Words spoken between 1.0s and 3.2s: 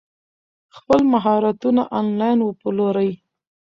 مهارتونه انلاین وپلورئ.